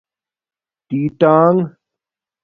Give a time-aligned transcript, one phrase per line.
[0.87, 1.55] ٹی ناݣ